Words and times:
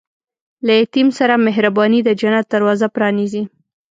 له 0.65 0.73
یتیم 0.81 1.07
سره 1.19 1.33
مهرباني، 1.45 1.99
د 2.03 2.09
جنت 2.19 2.45
دروازه 2.53 2.87
پرانیزي. 2.95 3.43